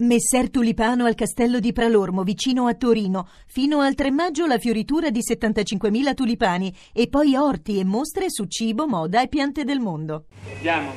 Messer 0.00 0.48
Tulipano 0.48 1.06
al 1.06 1.16
castello 1.16 1.58
di 1.58 1.72
Pralormo, 1.72 2.22
vicino 2.22 2.68
a 2.68 2.74
Torino. 2.74 3.26
Fino 3.48 3.80
al 3.80 3.96
3 3.96 4.12
maggio 4.12 4.46
la 4.46 4.56
fioritura 4.56 5.10
di 5.10 5.18
75.000 5.28 6.14
tulipani 6.14 6.72
e 6.92 7.08
poi 7.08 7.34
orti 7.34 7.80
e 7.80 7.84
mostre 7.84 8.26
su 8.28 8.44
cibo, 8.44 8.86
moda 8.86 9.20
e 9.22 9.26
piante 9.26 9.64
del 9.64 9.80
mondo. 9.80 10.26
Andiamo. 10.54 10.92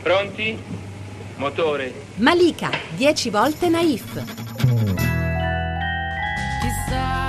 Pronti? 0.00 0.56
Motore. 1.36 1.92
Malika, 2.14 2.70
10 2.96 3.28
volte 3.28 3.68
naif. 3.68 4.24
Chissà 6.62 7.21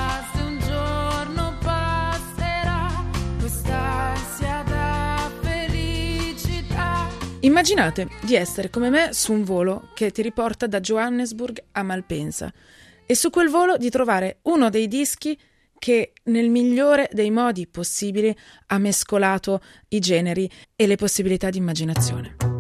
Immaginate 7.44 8.08
di 8.22 8.36
essere 8.36 8.70
come 8.70 8.90
me 8.90 9.12
su 9.12 9.34
un 9.34 9.44
volo 9.44 9.90
che 9.94 10.12
ti 10.12 10.22
riporta 10.22 10.66
da 10.66 10.80
Johannesburg 10.80 11.62
a 11.74 11.84
Malpensa 11.84 12.54
e 13.06 13.16
su 13.16 13.30
quel 13.30 13.50
volo 13.50 13.76
di 13.76 13.90
trovare 13.90 14.40
uno 14.44 14.70
dei 14.70 14.88
dischi 14.88 15.38
che 15.78 16.14
nel 16.24 16.50
migliore 16.50 17.10
dei 17.12 17.32
modi 17.32 17.68
possibili 17.68 18.34
ha 18.68 18.78
mescolato 18.78 19.62
i 19.90 20.00
generi 20.00 20.50
e 20.74 20.88
le 20.88 20.96
possibilità 20.96 21.50
di 21.50 21.58
immaginazione. 21.58 22.53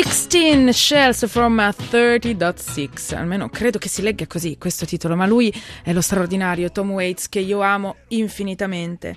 16 0.00 0.72
Shells 0.72 1.26
from 1.26 1.58
a 1.58 1.70
30.6 1.70 3.16
almeno 3.16 3.48
credo 3.48 3.78
che 3.78 3.88
si 3.88 4.00
legga 4.00 4.28
così 4.28 4.56
questo 4.56 4.86
titolo 4.86 5.16
ma 5.16 5.26
lui 5.26 5.52
è 5.82 5.92
lo 5.92 6.00
straordinario 6.00 6.70
Tom 6.70 6.92
Waits 6.92 7.28
che 7.28 7.40
io 7.40 7.62
amo 7.62 7.96
infinitamente 8.08 9.16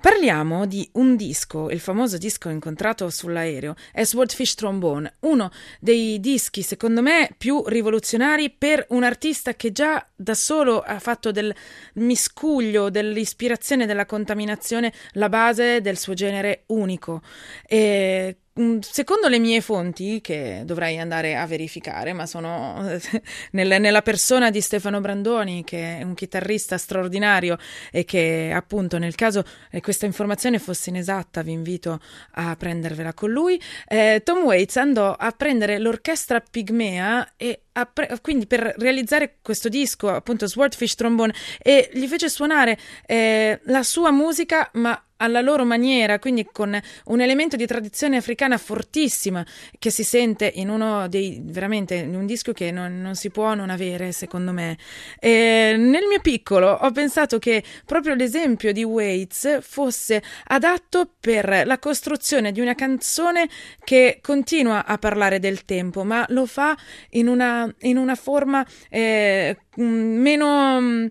Parliamo 0.00 0.64
di 0.64 0.88
un 0.94 1.14
disco, 1.14 1.68
il 1.68 1.78
famoso 1.78 2.16
disco 2.16 2.48
incontrato 2.48 3.10
sull'aereo, 3.10 3.74
è 3.92 4.02
Swordfish 4.02 4.54
Trombone, 4.54 5.16
uno 5.20 5.50
dei 5.78 6.18
dischi 6.20 6.62
secondo 6.62 7.02
me 7.02 7.28
più 7.36 7.62
rivoluzionari 7.66 8.48
per 8.48 8.86
un 8.90 9.04
artista 9.04 9.52
che 9.52 9.72
già 9.72 10.02
da 10.16 10.32
solo 10.32 10.80
ha 10.80 10.98
fatto 11.00 11.32
del 11.32 11.54
miscuglio, 11.96 12.88
dell'ispirazione, 12.88 13.84
della 13.84 14.06
contaminazione 14.06 14.90
la 15.12 15.28
base 15.28 15.82
del 15.82 15.98
suo 15.98 16.14
genere 16.14 16.62
unico. 16.68 17.20
E 17.66 18.36
Secondo 18.80 19.28
le 19.28 19.38
mie 19.38 19.60
fonti, 19.60 20.20
che 20.20 20.62
dovrei 20.64 20.98
andare 20.98 21.36
a 21.36 21.46
verificare, 21.46 22.12
ma 22.12 22.26
sono 22.26 22.84
nel- 23.52 23.80
nella 23.80 24.02
persona 24.02 24.50
di 24.50 24.60
Stefano 24.60 25.00
Brandoni, 25.00 25.64
che 25.64 25.98
è 25.98 26.02
un 26.02 26.14
chitarrista 26.14 26.76
straordinario 26.76 27.56
e 27.90 28.04
che 28.04 28.52
appunto 28.54 28.98
nel 28.98 29.14
caso 29.14 29.44
eh, 29.70 29.80
questa 29.80 30.04
informazione 30.04 30.58
fosse 30.58 30.90
inesatta, 30.90 31.42
vi 31.42 31.52
invito 31.52 32.00
a 32.32 32.54
prendervela 32.56 33.14
con 33.14 33.30
lui. 33.30 33.60
eh, 33.88 34.20
Tom 34.24 34.44
Waits 34.44 34.76
andò 34.76 35.14
a 35.18 35.30
prendere 35.32 35.78
l'orchestra 35.78 36.40
pigmea 36.40 37.34
e 37.36 37.62
pre- 37.86 38.18
quindi 38.20 38.46
per 38.46 38.74
realizzare 38.78 39.36
questo 39.42 39.68
disco, 39.68 40.08
appunto 40.08 40.46
Swordfish 40.46 40.94
Trombone, 40.94 41.34
e 41.62 41.90
gli 41.92 42.06
fece 42.06 42.28
suonare 42.28 42.78
eh, 43.06 43.60
la 43.64 43.82
sua 43.82 44.10
musica, 44.10 44.70
ma 44.74 45.02
alla 45.20 45.40
loro 45.40 45.64
maniera, 45.64 46.18
quindi 46.18 46.46
con 46.50 46.78
un 47.04 47.20
elemento 47.20 47.56
di 47.56 47.66
tradizione 47.66 48.16
africana 48.16 48.58
fortissima 48.58 49.44
che 49.78 49.90
si 49.90 50.02
sente 50.02 50.50
in 50.54 50.68
uno 50.68 51.08
dei 51.08 51.40
veramente 51.42 51.94
in 51.94 52.14
un 52.14 52.26
disco 52.26 52.52
che 52.52 52.70
non, 52.70 53.00
non 53.00 53.14
si 53.14 53.30
può 53.30 53.54
non 53.54 53.70
avere, 53.70 54.12
secondo 54.12 54.52
me. 54.52 54.76
E 55.18 55.74
nel 55.76 56.06
mio 56.06 56.20
piccolo 56.20 56.70
ho 56.70 56.90
pensato 56.90 57.38
che 57.38 57.62
proprio 57.84 58.14
l'esempio 58.14 58.72
di 58.72 58.82
Waits 58.82 59.60
fosse 59.60 60.22
adatto 60.44 61.10
per 61.20 61.62
la 61.64 61.78
costruzione 61.78 62.52
di 62.52 62.60
una 62.60 62.74
canzone 62.74 63.48
che 63.84 64.18
continua 64.22 64.86
a 64.86 64.98
parlare 64.98 65.38
del 65.38 65.64
tempo, 65.64 66.02
ma 66.02 66.24
lo 66.28 66.46
fa 66.46 66.76
in 67.10 67.28
una, 67.28 67.69
in 67.80 67.96
una 67.96 68.14
forma 68.14 68.66
eh, 68.88 69.56
meno 69.76 71.08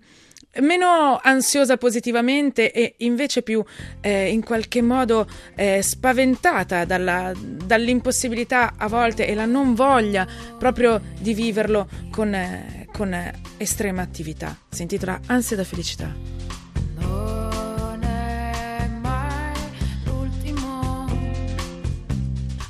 meno 0.62 1.20
ansiosa 1.22 1.78
positivamente 1.78 2.72
e 2.72 2.96
invece 3.00 3.44
più 3.44 3.64
eh, 4.02 4.32
in 4.32 4.44
qualche 4.44 4.82
modo 4.82 5.28
eh, 5.56 5.82
spaventata 5.82 6.86
dalla, 6.86 7.32
dall'impossibilità 7.38 8.74
a 8.78 8.88
volte 8.88 9.28
e 9.28 9.36
la 9.36 9.46
non 9.46 9.76
voglia 9.76 10.28
proprio 10.58 11.02
di 11.20 11.34
viverlo 11.34 11.88
con, 12.10 12.34
eh, 12.34 12.88
con 12.92 13.14
eh, 13.14 13.34
estrema 13.58 14.02
attività. 14.02 14.58
Si 14.70 14.82
intitola 14.82 15.20
Ansia 15.28 15.56
da 15.56 15.64
felicità. 15.64 16.59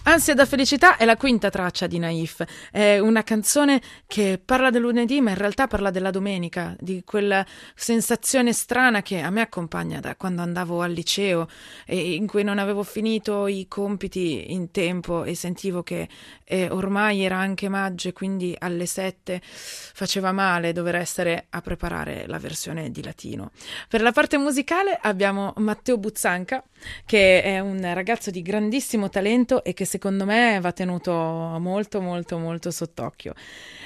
Ansia 0.10 0.34
da 0.34 0.48
felicità 0.48 0.98
è 0.98 1.06
la 1.06 1.16
quinta 1.16 1.52
traccia 1.52 1.86
di 1.86 2.00
Naif, 2.00 2.44
è 2.72 2.98
una 2.98 3.22
canzone 3.22 3.80
che 4.08 4.42
parla 4.44 4.72
del 4.72 4.82
lunedì 4.82 5.22
ma 5.22 5.30
in 5.30 5.38
realtà 5.38 5.68
parla 5.68 5.92
della 5.92 6.10
domenica, 6.10 6.76
di 6.80 7.04
quella 7.06 7.46
sensazione 7.76 8.52
strana 8.52 9.04
che 9.04 9.20
a 9.20 9.30
me 9.30 9.42
accompagna 9.42 10.00
da 10.00 10.16
quando 10.16 10.42
andavo 10.42 10.82
al 10.82 10.94
liceo 10.94 11.48
e 11.86 12.16
in 12.16 12.26
cui 12.26 12.42
non 12.42 12.58
avevo 12.58 12.82
finito 12.82 13.46
i 13.46 13.68
compiti 13.68 14.52
in 14.52 14.72
tempo 14.72 15.26
e 15.26 15.36
sentivo 15.36 15.84
che 15.84 16.10
eh, 16.44 16.72
ormai 16.72 17.22
era 17.22 17.38
anche 17.38 17.70
maggio 17.70 18.08
e 18.08 18.14
quindi 18.14 18.56
alle 18.58 18.88
sette 18.88 19.40
faceva 19.44 20.32
male 20.32 20.74
dover 20.74 20.96
essere 20.96 21.46
a 21.52 21.62
preparare 21.62 22.26
la 22.26 22.40
versione 22.40 22.90
di 22.90 23.04
latino. 23.04 23.52
Per 23.88 24.02
la 24.02 24.12
parte 24.12 24.40
musicale 24.40 24.98
abbiamo 25.00 25.54
Matteo 25.58 26.00
Buzzanca 26.00 26.64
che 27.06 27.44
è 27.44 27.60
un 27.60 27.80
ragazzo 27.94 28.32
di 28.32 28.42
grandissimo 28.42 29.10
talento 29.10 29.64
e 29.64 29.74
che 29.74 29.86
secondo 29.86 29.98
me 30.26 30.60
va 30.60 30.72
tenuto 30.72 31.12
molto 31.60 32.02
molto 32.02 32.38
molto 32.38 32.72
sott'occhio. 32.72 33.34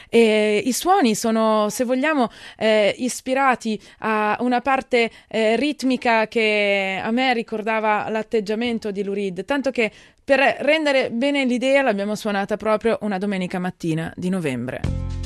E 0.10 0.62
I 0.64 0.74
suoni 0.74 1.16
sono, 1.16 1.70
se 1.70 1.84
vogliamo, 1.86 2.30
eh, 2.58 2.94
ispirati 3.00 3.82
a 4.00 4.38
una 4.42 4.62
parte 4.62 5.10
eh, 5.28 5.56
ritmica 5.56 6.28
che 6.28 7.02
a 7.02 7.10
me 7.10 7.34
ricordava 7.34 8.08
l'atteggiamento 8.10 8.92
di 8.92 9.04
Lurid, 9.04 9.44
tanto 9.46 9.72
che 9.72 9.92
per 10.24 10.40
rendere 10.60 11.10
bene 11.10 11.46
l'idea 11.46 11.82
l'abbiamo 11.82 12.16
suonata 12.16 12.58
proprio 12.58 13.00
una 13.02 13.18
domenica 13.18 13.58
mattina 13.58 14.14
di 14.16 14.30
novembre. 14.30 15.23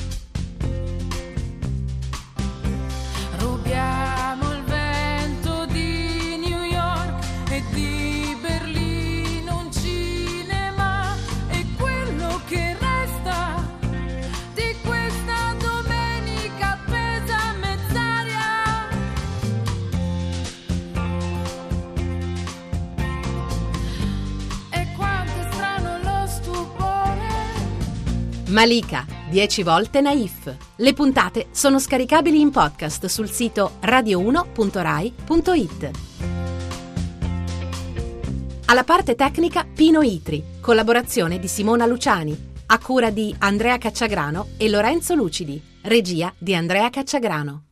Malika, 28.48 29.04
10 29.28 29.62
volte 29.62 30.00
naif. 30.00 30.56
Le 30.76 30.94
puntate 30.94 31.48
sono 31.50 31.78
scaricabili 31.78 32.40
in 32.40 32.50
podcast 32.50 33.04
sul 33.06 33.28
sito 33.28 33.72
radio1.rai.it. 33.82 35.90
Alla 38.64 38.84
parte 38.84 39.14
tecnica 39.14 39.66
Pino 39.70 40.00
Itri, 40.00 40.42
collaborazione 40.60 41.38
di 41.38 41.46
Simona 41.46 41.84
Luciani, 41.84 42.52
a 42.66 42.78
cura 42.78 43.10
di 43.10 43.34
Andrea 43.38 43.76
Cacciagrano 43.76 44.52
e 44.56 44.70
Lorenzo 44.70 45.14
Lucidi, 45.14 45.60
regia 45.82 46.32
di 46.38 46.54
Andrea 46.54 46.88
Cacciagrano. 46.88 47.64